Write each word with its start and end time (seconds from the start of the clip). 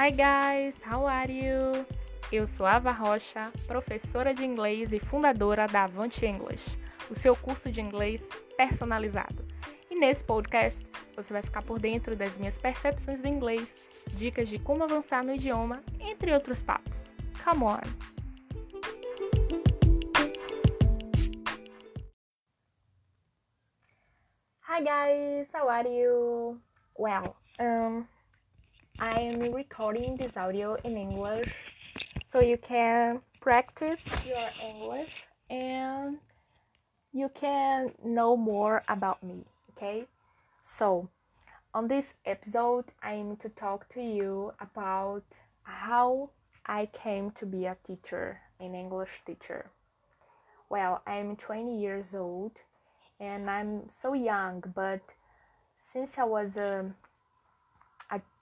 Hi 0.00 0.12
guys, 0.12 0.80
how 0.86 1.08
are 1.08 1.28
you? 1.28 1.84
Eu 2.30 2.46
sou 2.46 2.64
Ava 2.64 2.92
Rocha, 2.92 3.50
professora 3.66 4.32
de 4.32 4.44
inglês 4.44 4.92
e 4.92 5.00
fundadora 5.00 5.66
da 5.66 5.82
Avante 5.82 6.24
English, 6.24 6.78
o 7.10 7.16
seu 7.16 7.34
curso 7.34 7.68
de 7.72 7.80
inglês 7.80 8.28
personalizado. 8.56 9.44
E 9.90 9.98
nesse 9.98 10.22
podcast 10.22 10.86
você 11.16 11.32
vai 11.32 11.42
ficar 11.42 11.64
por 11.64 11.80
dentro 11.80 12.14
das 12.14 12.38
minhas 12.38 12.56
percepções 12.56 13.22
do 13.22 13.26
inglês, 13.26 13.74
dicas 14.14 14.48
de 14.48 14.60
como 14.60 14.84
avançar 14.84 15.24
no 15.24 15.34
idioma, 15.34 15.82
entre 15.98 16.32
outros 16.32 16.62
papos. 16.62 17.10
Come 17.44 17.64
on! 17.64 17.80
Hi 24.62 24.80
guys, 24.80 25.48
how 25.52 25.68
are 25.68 25.88
you? 25.88 26.60
Well, 26.96 27.34
um, 27.58 28.06
I'm 29.00 29.52
recording 29.52 30.16
this 30.16 30.36
audio 30.36 30.74
in 30.82 30.96
English 30.96 31.54
so 32.26 32.40
you 32.40 32.56
can 32.56 33.20
practice 33.40 34.00
your 34.26 34.50
English 34.60 35.22
and 35.48 36.18
you 37.12 37.30
can 37.40 37.92
know 38.04 38.36
more 38.36 38.82
about 38.88 39.22
me, 39.22 39.44
okay? 39.70 40.04
So, 40.64 41.08
on 41.74 41.86
this 41.86 42.14
episode, 42.26 42.86
I'm 43.00 43.36
to 43.36 43.48
talk 43.50 43.88
to 43.94 44.02
you 44.02 44.52
about 44.60 45.22
how 45.62 46.30
I 46.66 46.86
came 46.86 47.30
to 47.32 47.46
be 47.46 47.66
a 47.66 47.76
teacher, 47.86 48.40
an 48.58 48.74
English 48.74 49.22
teacher. 49.24 49.70
Well, 50.70 51.02
I'm 51.06 51.36
20 51.36 51.80
years 51.80 52.16
old 52.16 52.52
and 53.20 53.48
I'm 53.48 53.90
so 53.90 54.14
young, 54.14 54.64
but 54.74 55.02
since 55.78 56.18
I 56.18 56.24
was 56.24 56.56
a, 56.56 56.90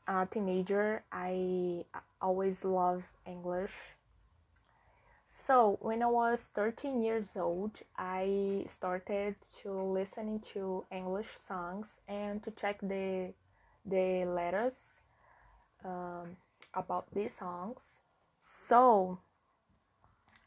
a, 0.06 0.22
a 0.22 0.26
teenager, 0.26 1.02
I 1.12 1.84
always 2.20 2.64
loved 2.64 3.04
English. 3.26 3.72
So 5.28 5.78
when 5.80 6.02
I 6.02 6.06
was 6.06 6.50
13 6.54 7.02
years 7.02 7.32
old, 7.36 7.72
I 7.96 8.64
started 8.68 9.36
to 9.62 9.72
listening 9.72 10.40
to 10.54 10.86
English 10.90 11.28
songs 11.38 12.00
and 12.08 12.42
to 12.44 12.50
check 12.52 12.80
the 12.80 13.34
the 13.84 14.24
letters 14.24 14.98
um, 15.84 16.36
about 16.74 17.06
these 17.14 17.36
songs. 17.36 18.00
So 18.42 19.18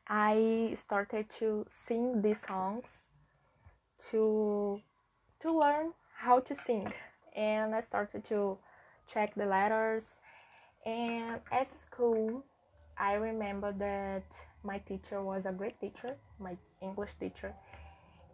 I 0.08 0.76
started 0.76 1.28
to 1.38 1.66
sing 1.70 2.22
these 2.22 2.42
songs 2.42 2.86
to 4.10 4.82
to 5.42 5.52
learn 5.52 5.94
how 6.18 6.40
to 6.40 6.56
sing 6.56 6.92
and 7.36 7.76
I 7.76 7.82
started 7.82 8.26
to 8.30 8.58
check 9.12 9.34
the 9.36 9.46
letters 9.46 10.04
and 10.86 11.40
at 11.52 11.68
school 11.74 12.44
I 12.98 13.14
remember 13.14 13.72
that 13.80 14.24
my 14.64 14.80
teacher 14.80 15.22
was 15.22 15.46
a 15.46 15.54
great 15.54 15.80
teacher, 15.80 16.16
my 16.38 16.58
English 16.82 17.14
teacher, 17.18 17.54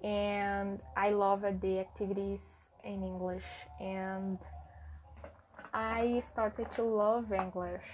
and 0.03 0.80
I 0.98 1.12
loved 1.12 1.62
the 1.62 1.80
activities 1.80 2.42
in 2.84 3.03
English 3.03 3.46
and 3.80 4.40
I 5.72 6.23
started 6.28 6.72
to 6.73 6.84
love 6.84 7.31
English. 7.31 7.86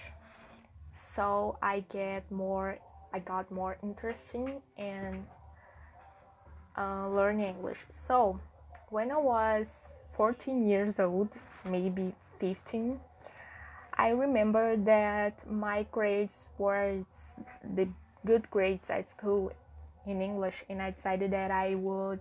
So 0.96 1.58
I 1.62 1.84
get 1.92 2.30
more 2.30 2.78
I 3.14 3.18
got 3.18 3.50
more 3.50 3.76
interesting 3.82 4.62
in 4.78 5.26
uh, 6.76 7.08
learn 7.08 7.40
English. 7.40 7.78
So, 7.90 8.40
when 8.88 9.10
I 9.10 9.18
was 9.18 9.66
14 10.16 10.66
years 10.66 10.98
old, 10.98 11.28
maybe 11.68 12.14
15, 12.42 12.98
I 13.94 14.08
remember 14.08 14.76
that 14.76 15.34
my 15.48 15.86
grades 15.92 16.48
were 16.58 17.04
the 17.76 17.86
good 18.26 18.50
grades 18.50 18.90
at 18.90 19.08
school 19.08 19.52
in 20.06 20.20
English, 20.20 20.64
and 20.68 20.82
I 20.82 20.90
decided 20.90 21.30
that 21.30 21.52
I 21.52 21.76
would 21.76 22.18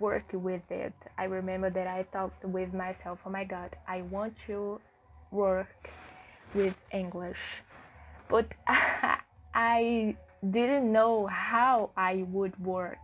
work 0.00 0.24
with 0.32 0.68
it. 0.68 0.94
I 1.16 1.24
remember 1.24 1.70
that 1.70 1.86
I 1.86 2.02
talked 2.12 2.44
with 2.44 2.74
myself, 2.74 3.20
oh 3.24 3.30
my 3.30 3.44
god, 3.44 3.76
I 3.86 4.02
want 4.02 4.34
to 4.48 4.80
work 5.30 5.90
with 6.54 6.76
English. 6.90 7.62
But 8.28 8.46
I 9.54 10.16
didn't 10.50 10.90
know 10.90 11.28
how 11.28 11.90
I 11.96 12.26
would 12.32 12.58
work 12.58 12.98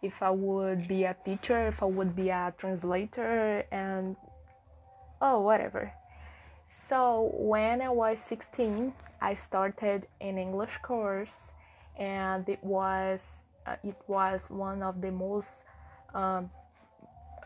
if 0.00 0.22
I 0.22 0.30
would 0.30 0.86
be 0.86 1.02
a 1.02 1.16
teacher, 1.24 1.66
if 1.66 1.82
I 1.82 1.86
would 1.86 2.14
be 2.14 2.28
a 2.28 2.54
translator, 2.56 3.64
and 3.72 4.14
oh, 5.20 5.40
whatever. 5.40 5.92
So, 6.68 7.32
when 7.34 7.80
I 7.80 7.88
was 7.88 8.18
16, 8.20 8.92
I 9.20 9.34
started 9.34 10.06
an 10.20 10.38
English 10.38 10.78
course, 10.82 11.50
and 11.98 12.48
it 12.48 12.62
was 12.62 13.20
uh, 13.66 13.76
it 13.82 13.96
was 14.06 14.50
one 14.50 14.82
of 14.82 15.00
the 15.00 15.10
most 15.10 15.62
um, 16.14 16.50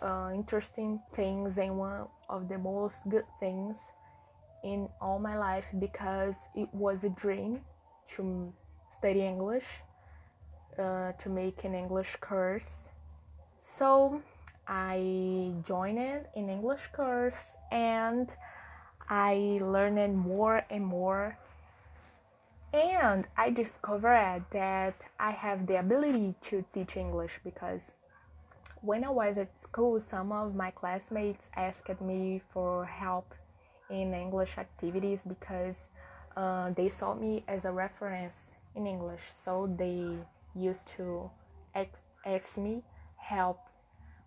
uh, 0.00 0.30
interesting 0.34 1.00
things 1.14 1.58
and 1.58 1.76
one 1.78 2.06
of 2.28 2.48
the 2.48 2.58
most 2.58 2.96
good 3.08 3.24
things 3.40 3.78
in 4.64 4.88
all 5.00 5.18
my 5.18 5.36
life 5.36 5.64
because 5.78 6.36
it 6.54 6.68
was 6.72 7.04
a 7.04 7.08
dream 7.10 7.60
to 8.16 8.52
study 8.96 9.22
English 9.22 9.66
uh, 10.78 11.12
to 11.12 11.28
make 11.28 11.64
an 11.64 11.74
English 11.74 12.16
course. 12.20 12.88
So 13.62 14.22
I 14.66 15.52
joined 15.66 15.98
an 15.98 16.48
English 16.48 16.88
course 16.92 17.56
and 17.70 18.28
I 19.08 19.58
learned 19.60 20.16
more 20.16 20.64
and 20.70 20.86
more. 20.86 21.38
And 22.72 23.26
I 23.36 23.50
discovered 23.50 24.44
that 24.52 24.94
I 25.18 25.32
have 25.32 25.66
the 25.66 25.78
ability 25.78 26.34
to 26.42 26.64
teach 26.72 26.96
English 26.96 27.40
because 27.44 27.90
when 28.80 29.04
I 29.04 29.10
was 29.10 29.36
at 29.36 29.62
school, 29.62 30.00
some 30.00 30.32
of 30.32 30.54
my 30.54 30.70
classmates 30.70 31.48
asked 31.54 32.00
me 32.00 32.40
for 32.52 32.86
help 32.86 33.34
in 33.90 34.14
English 34.14 34.56
activities 34.58 35.20
because 35.26 35.86
uh, 36.36 36.70
they 36.70 36.88
saw 36.88 37.14
me 37.14 37.44
as 37.46 37.64
a 37.64 37.70
reference 37.70 38.38
in 38.74 38.86
English. 38.86 39.22
So 39.44 39.72
they 39.76 40.16
used 40.54 40.88
to 40.96 41.30
ask 42.24 42.56
me 42.56 42.82
help 43.16 43.58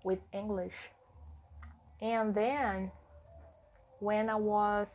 with 0.06 0.20
English. 0.32 0.92
And 2.02 2.36
then 2.36 2.92
when 4.00 4.30
I 4.30 4.36
was 4.36 4.88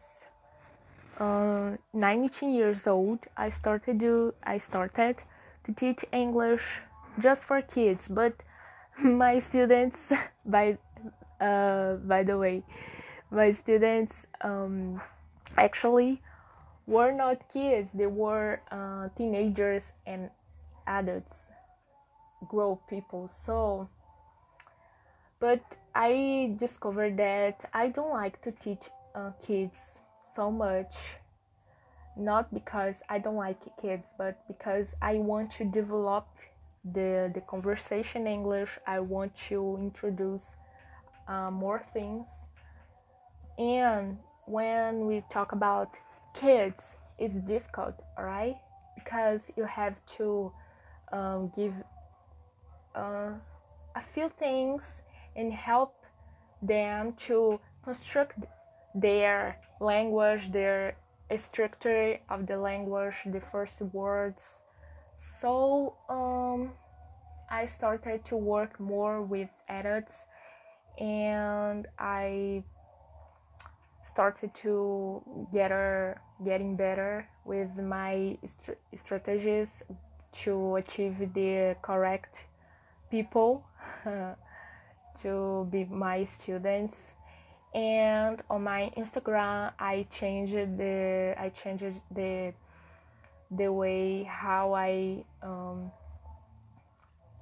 uh, 1.19 1.77
19 1.93 2.55
years 2.55 2.87
old, 2.87 3.19
I 3.37 3.51
started 3.51 4.01
to 4.01 4.35
I 4.43 4.59
started 4.59 5.17
to 5.65 5.73
teach 5.73 6.05
English 6.13 6.81
just 7.19 7.45
for 7.45 7.61
kids. 7.61 8.09
But 8.09 8.35
my 9.03 9.39
students, 9.41 10.13
by 10.47 10.79
uh, 11.41 11.95
by 11.97 12.23
the 12.23 12.39
way, 12.39 12.63
my 13.31 13.51
students 13.51 14.27
um, 14.41 15.01
actually 15.57 16.23
were 16.87 17.13
not 17.13 17.53
kids; 17.53 17.91
they 17.93 18.07
were 18.07 18.61
uh, 18.71 19.09
teenagers 19.17 19.93
and 20.07 20.31
adults 20.87 21.47
grown 22.49 22.79
people 22.89 23.31
so 23.31 23.89
but 25.41 25.61
i 25.95 26.55
discovered 26.61 27.17
that 27.17 27.69
i 27.73 27.89
don't 27.89 28.13
like 28.13 28.41
to 28.43 28.53
teach 28.53 28.85
uh, 29.15 29.31
kids 29.45 29.99
so 30.37 30.51
much. 30.51 30.95
Not 32.17 32.53
because 32.53 32.97
i 33.09 33.19
don't 33.19 33.37
like 33.37 33.59
kids 33.81 34.07
but 34.19 34.37
because 34.47 34.95
i 35.01 35.15
want 35.15 35.53
to 35.53 35.65
develop 35.65 36.27
the 36.85 37.31
the 37.35 37.41
conversation 37.41 38.27
english. 38.27 38.79
I 38.87 39.01
want 39.01 39.33
to 39.49 39.77
introduce 39.81 40.57
uh, 41.29 41.51
more 41.51 41.85
things. 41.93 42.27
And 43.59 44.19
when 44.47 45.07
we 45.07 45.23
talk 45.31 45.53
about 45.53 45.91
kids 46.35 46.97
it's 47.19 47.37
difficult 47.37 47.95
all 48.17 48.25
right 48.25 48.57
because 48.95 49.41
you 49.57 49.65
have 49.65 49.97
to 50.17 50.53
um, 51.13 51.53
give 51.57 51.75
uh, 52.95 53.33
a 53.97 54.03
few 54.15 54.31
things 54.39 55.01
and 55.37 55.53
help 55.53 55.95
them 56.63 57.15
to 57.27 57.61
construct 57.85 58.39
their 58.95 59.57
language, 59.81 60.53
their 60.53 60.97
structure 61.39 62.19
of 62.29 62.47
the 62.47 62.57
language, 62.57 63.15
the 63.27 63.41
first 63.41 63.81
words. 63.93 64.59
So 65.19 65.95
um, 66.09 66.73
I 67.51 67.67
started 67.67 68.25
to 68.27 68.37
work 68.37 68.79
more 68.81 69.23
with 69.23 69.49
adults 69.69 70.25
and 70.99 71.87
I 71.99 72.65
started 74.03 74.53
to 74.55 75.23
get 75.53 75.71
her 75.71 76.21
getting 76.45 76.75
better 76.75 77.29
with 77.45 77.69
my 77.77 78.37
st- 78.47 78.79
strategies 78.97 79.83
to 80.33 80.77
achieve 80.77 81.19
the 81.35 81.77
correct 81.83 82.37
people 83.11 83.65
to 85.23 85.69
be 85.71 85.85
my 85.85 86.25
students. 86.25 87.13
And 87.75 88.43
on 88.51 88.65
my 88.65 88.91
Instagram 88.97 89.73
I 89.79 90.07
changed 90.11 90.55
the 90.55 91.35
I 91.39 91.51
changed 91.51 92.01
the 92.11 92.53
the 93.51 93.73
way 93.73 94.25
how 94.25 94.75
I 94.75 95.25
um, 95.43 95.93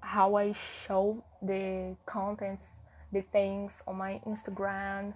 how 0.00 0.36
I 0.36 0.52
show 0.84 1.22
the 1.40 1.96
contents 2.06 2.64
the 3.12 3.22
things 3.22 3.82
on 3.86 3.96
my 3.96 4.20
Instagram. 4.26 5.14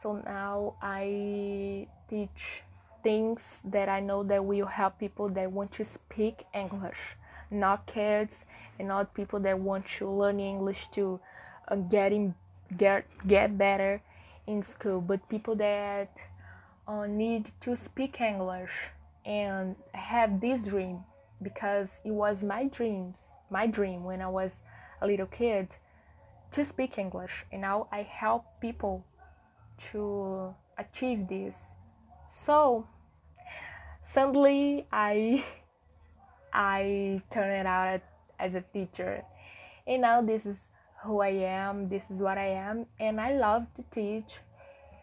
So 0.00 0.22
now 0.24 0.74
I 0.80 1.88
teach 2.08 2.62
things 3.02 3.60
that 3.64 3.88
I 3.88 4.00
know 4.00 4.22
that 4.24 4.44
will 4.44 4.66
help 4.66 4.98
people 4.98 5.28
that 5.30 5.50
want 5.50 5.72
to 5.72 5.84
speak 5.84 6.44
English 6.54 7.16
not 7.50 7.86
kids 7.86 8.44
and 8.78 8.88
not 8.88 9.14
people 9.14 9.40
that 9.40 9.58
want 9.58 9.86
to 9.86 10.10
learn 10.10 10.40
English 10.40 10.88
to 10.88 11.20
uh, 11.68 11.76
getting 11.76 12.34
get 12.76 13.06
get 13.26 13.56
better 13.58 14.02
in 14.46 14.62
school, 14.62 15.00
but 15.00 15.28
people 15.28 15.54
that 15.56 16.10
uh, 16.86 17.06
need 17.06 17.50
to 17.60 17.76
speak 17.76 18.20
English 18.20 18.70
and 19.24 19.74
have 19.92 20.40
this 20.40 20.62
dream 20.62 21.00
because 21.42 21.88
it 22.04 22.12
was 22.12 22.42
my 22.42 22.64
dreams, 22.64 23.18
my 23.50 23.66
dream 23.66 24.04
when 24.04 24.22
I 24.22 24.28
was 24.28 24.52
a 25.00 25.06
little 25.06 25.26
kid 25.26 25.68
to 26.52 26.64
speak 26.64 26.98
English, 26.98 27.44
and 27.52 27.62
now 27.62 27.88
I 27.90 28.02
help 28.02 28.44
people 28.60 29.04
to 29.90 30.54
achieve 30.78 31.28
this. 31.28 31.56
So 32.30 32.86
suddenly 34.06 34.86
I 34.92 35.44
I 36.52 37.20
turned 37.30 37.68
out 37.68 38.00
as 38.38 38.54
a 38.54 38.62
teacher, 38.72 39.24
and 39.86 40.02
now 40.02 40.22
this 40.22 40.46
is 40.46 40.56
who 41.06 41.20
I 41.20 41.28
am, 41.28 41.88
this 41.88 42.10
is 42.10 42.20
what 42.20 42.38
I 42.38 42.48
am, 42.48 42.86
and 43.00 43.20
I 43.20 43.36
love 43.36 43.66
to 43.76 43.84
teach. 43.90 44.38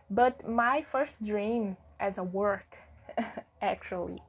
But 0.10 0.48
my 0.48 0.84
first 0.84 1.24
dream 1.24 1.78
as 2.00 2.18
a 2.18 2.24
work, 2.24 2.78
actually, 3.62 4.22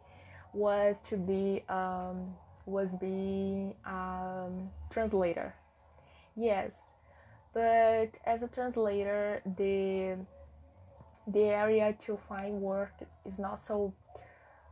was 0.52 1.00
to 1.08 1.16
be 1.16 1.64
um, 1.68 2.34
was 2.66 2.94
be 2.96 3.74
um, 3.84 4.70
translator. 4.90 5.54
Yes, 6.36 6.72
but 7.52 8.10
as 8.24 8.42
a 8.42 8.48
translator, 8.48 9.42
the 9.44 10.16
the 11.26 11.44
area 11.44 11.96
to 12.06 12.18
find 12.28 12.60
work 12.60 12.92
is 13.24 13.38
not 13.38 13.62
so 13.62 13.92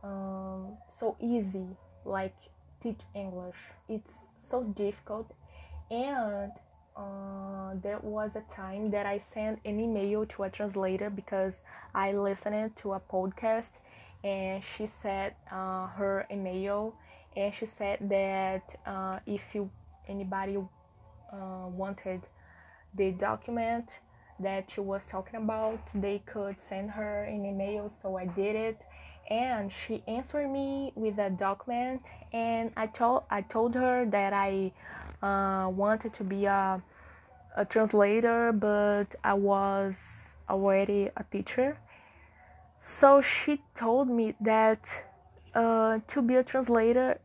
um, 0.03 0.77
so 0.89 1.15
easy 1.19 1.67
like 2.05 2.35
teach 2.81 3.01
English. 3.13 3.57
It's 3.87 4.15
so 4.37 4.63
difficult 4.63 5.31
and 5.89 6.51
uh, 6.95 7.73
there 7.81 7.99
was 8.01 8.31
a 8.35 8.55
time 8.55 8.91
that 8.91 9.05
I 9.05 9.19
sent 9.19 9.59
an 9.65 9.79
email 9.79 10.25
to 10.27 10.43
a 10.43 10.49
translator 10.49 11.09
because 11.09 11.61
I 11.95 12.11
listened 12.13 12.75
to 12.77 12.93
a 12.93 12.99
podcast 12.99 13.71
and 14.23 14.63
she 14.63 14.87
said 14.87 15.33
uh, 15.51 15.87
her 15.87 16.25
email 16.31 16.95
and 17.35 17.53
she 17.53 17.65
said 17.65 17.97
that 18.09 18.77
uh, 18.85 19.19
if 19.25 19.41
you 19.53 19.69
anybody 20.07 20.57
uh, 20.57 21.67
wanted 21.67 22.21
the 22.95 23.11
document 23.11 23.99
that 24.39 24.69
she 24.69 24.81
was 24.81 25.01
talking 25.09 25.37
about 25.37 25.79
they 25.95 26.21
could 26.25 26.59
send 26.59 26.91
her 26.91 27.23
an 27.23 27.45
email 27.45 27.91
so 28.01 28.17
I 28.17 28.25
did 28.25 28.55
it. 28.55 28.81
And 29.29 29.71
she 29.71 30.03
answered 30.05 30.51
me 30.51 30.91
with 30.95 31.17
a 31.17 31.29
document 31.29 32.01
and 32.33 32.71
I 32.75 32.87
told 32.87 33.23
I 33.31 33.41
told 33.41 33.73
her 33.75 34.05
that 34.11 34.33
I 34.33 34.73
uh, 35.23 35.67
wanted 35.69 36.13
to 36.13 36.23
be 36.23 36.45
a, 36.45 36.81
a 37.55 37.65
translator 37.65 38.51
but 38.51 39.15
I 39.23 39.33
was 39.33 39.95
already 40.49 41.09
a 41.15 41.23
teacher 41.31 41.77
so 42.79 43.21
she 43.21 43.61
told 43.75 44.09
me 44.09 44.35
that 44.41 44.81
uh, 45.55 45.99
to 46.07 46.21
be 46.21 46.35
a 46.35 46.43
translator 46.43 47.19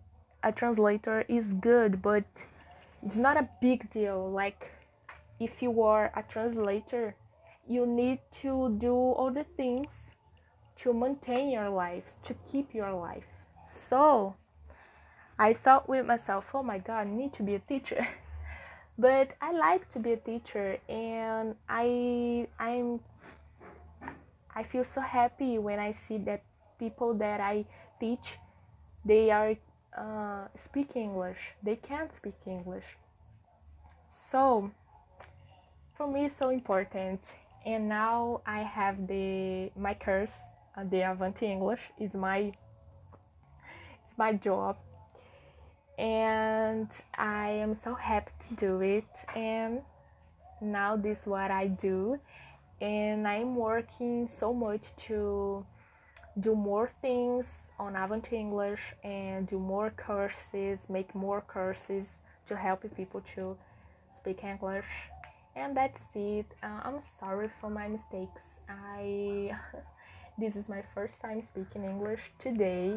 a 0.44 0.52
translator 0.52 1.24
is 1.28 1.52
good 1.54 2.00
but 2.00 2.24
it's 3.04 3.16
not 3.16 3.36
a 3.36 3.48
big 3.60 3.90
deal 3.90 4.30
like 4.30 4.70
if 5.40 5.60
you 5.60 5.82
are 5.82 6.12
a 6.14 6.22
translator 6.22 7.14
you 7.68 7.84
need 7.84 8.18
to 8.40 8.74
do 8.78 8.94
all 8.94 9.30
the 9.30 9.44
things 9.56 10.12
to 10.78 10.92
maintain 10.94 11.50
your 11.50 11.68
life, 11.68 12.16
to 12.24 12.34
keep 12.50 12.74
your 12.74 12.92
life. 12.92 13.26
So 13.68 14.36
I 15.38 15.54
thought 15.54 15.88
with 15.88 16.04
myself, 16.04 16.46
oh 16.52 16.62
my 16.62 16.78
god, 16.78 17.06
I 17.06 17.10
need 17.10 17.32
to 17.34 17.42
be 17.42 17.54
a 17.54 17.60
teacher. 17.60 18.06
but 18.98 19.30
I 19.40 19.52
like 19.52 19.88
to 19.90 20.00
be 20.00 20.12
a 20.12 20.16
teacher 20.16 20.78
and 20.88 21.54
I 21.68 22.48
I'm 22.58 23.00
I 24.54 24.64
feel 24.64 24.84
so 24.84 25.00
happy 25.00 25.58
when 25.58 25.78
I 25.78 25.92
see 25.92 26.18
that 26.18 26.42
people 26.80 27.14
that 27.14 27.40
I 27.40 27.64
teach 28.00 28.38
they 29.04 29.30
are 29.30 29.54
uh, 29.96 30.48
speak 30.58 30.96
English. 30.96 31.38
They 31.62 31.76
can't 31.76 32.12
speak 32.14 32.34
English. 32.44 32.84
So 34.10 34.72
for 35.96 36.08
me 36.08 36.26
it's 36.26 36.36
so 36.36 36.48
important 36.48 37.20
and 37.64 37.88
now 37.88 38.40
I 38.44 38.62
have 38.62 39.06
the 39.06 39.70
my 39.76 39.94
course 39.94 40.34
uh, 40.76 40.82
the 40.82 40.98
Avante 41.06 41.42
English 41.42 41.80
is 42.00 42.14
my 42.14 42.52
it's 44.04 44.18
my 44.18 44.32
job 44.32 44.76
and 45.98 46.88
I 47.16 47.50
am 47.50 47.74
so 47.74 47.94
happy 47.94 48.32
to 48.48 48.54
do 48.54 48.80
it 48.80 49.08
and 49.34 49.80
now 50.60 50.96
this 50.96 51.20
is 51.20 51.26
what 51.26 51.50
I 51.50 51.66
do 51.68 52.18
and 52.80 53.26
I'm 53.26 53.56
working 53.56 54.28
so 54.28 54.54
much 54.54 54.94
to 55.08 55.66
do 56.38 56.54
more 56.54 56.90
things 57.02 57.46
on 57.78 57.94
Avante 57.94 58.32
English 58.32 58.80
and 59.02 59.46
do 59.48 59.58
more 59.58 59.90
courses, 59.90 60.78
make 60.88 61.14
more 61.14 61.40
courses 61.40 62.18
to 62.46 62.56
help 62.56 62.84
people 62.96 63.20
to 63.34 63.56
speak 64.16 64.44
English. 64.44 64.86
And 65.56 65.76
that's 65.76 66.02
it. 66.14 66.46
Uh, 66.62 66.80
I'm 66.84 67.00
sorry 67.18 67.50
for 67.60 67.68
my 67.68 67.88
mistakes. 67.88 68.42
I 68.68 69.50
This 70.38 70.54
is 70.54 70.68
my 70.68 70.84
first 70.94 71.20
time 71.20 71.42
speaking 71.42 71.82
English 71.82 72.20
today, 72.38 72.94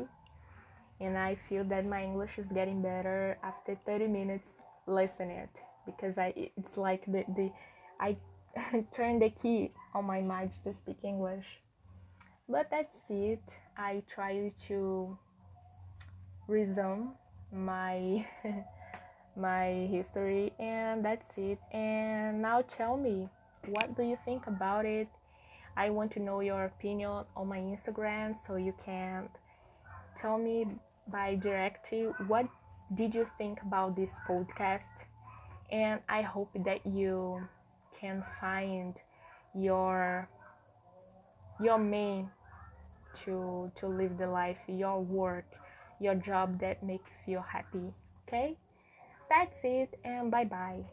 and 1.01 1.17
I 1.17 1.35
feel 1.49 1.63
that 1.65 1.85
my 1.85 2.03
English 2.03 2.37
is 2.37 2.47
getting 2.49 2.81
better 2.81 3.37
after 3.43 3.75
30 3.85 4.07
minutes 4.07 4.47
listening 4.87 5.37
it 5.37 5.49
because 5.85 6.17
I 6.17 6.33
it's 6.55 6.77
like 6.77 7.05
the, 7.05 7.23
the 7.35 7.51
I 7.99 8.17
turn 8.93 9.19
the 9.19 9.29
key 9.29 9.71
on 9.93 10.05
my 10.05 10.21
mind 10.21 10.51
to 10.63 10.73
speak 10.73 10.97
English. 11.03 11.45
But 12.47 12.69
that's 12.69 12.97
it. 13.09 13.43
I 13.77 14.03
try 14.13 14.51
to 14.67 15.17
resume 16.47 17.13
my 17.51 18.25
my 19.35 19.87
history 19.89 20.53
and 20.59 21.03
that's 21.03 21.37
it. 21.37 21.59
And 21.71 22.41
now 22.41 22.61
tell 22.61 22.97
me, 22.97 23.29
what 23.67 23.95
do 23.95 24.03
you 24.03 24.17
think 24.25 24.47
about 24.47 24.85
it? 24.85 25.07
I 25.77 25.89
want 25.89 26.11
to 26.13 26.19
know 26.19 26.41
your 26.41 26.65
opinion 26.65 27.23
on 27.35 27.47
my 27.47 27.59
Instagram 27.59 28.35
so 28.45 28.57
you 28.57 28.73
can 28.85 29.29
tell 30.17 30.37
me 30.37 30.65
by 31.11 31.35
directly 31.35 32.03
what 32.27 32.47
did 32.95 33.13
you 33.13 33.27
think 33.37 33.61
about 33.61 33.95
this 33.95 34.11
podcast? 34.27 34.91
And 35.71 36.01
I 36.09 36.21
hope 36.21 36.49
that 36.65 36.85
you 36.85 37.41
can 37.99 38.23
find 38.39 38.95
your 39.53 40.27
your 41.59 41.77
main 41.77 42.29
to 43.23 43.71
to 43.75 43.87
live 43.87 44.17
the 44.17 44.27
life 44.27 44.57
your 44.67 44.99
work 45.01 45.45
your 45.99 46.15
job 46.15 46.59
that 46.59 46.81
make 46.83 47.01
you 47.05 47.17
feel 47.25 47.41
happy 47.41 47.93
okay? 48.27 48.57
That's 49.29 49.57
it 49.63 49.99
and 50.03 50.31
bye 50.31 50.45
bye 50.45 50.83